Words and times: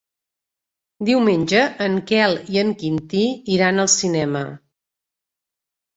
Diumenge 1.09 1.59
en 1.89 1.99
Quel 2.11 2.35
i 2.55 2.61
en 2.63 2.73
Quintí 2.81 3.23
iran 3.59 3.85
al 3.85 3.93
cinema. 4.01 4.45